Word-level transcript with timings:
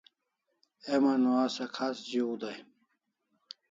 Heman 0.87 1.21
o 1.29 1.31
asa 1.45 1.65
khas 1.75 1.97
zu 2.09 2.25
dai 2.41 2.59